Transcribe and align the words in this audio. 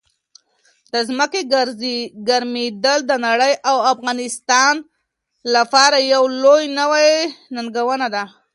د 0.91 0.95
ځمکې 1.09 1.41
ګرمېدل 2.27 2.99
د 3.05 3.11
نړۍ 3.27 3.53
او 3.69 3.77
افغانستان 3.93 4.73
لپاره 5.55 5.97
یو 6.13 6.23
لوی 6.43 6.63
نوي 6.79 7.11
ننګونه 7.55 8.07
ده. 8.13 8.23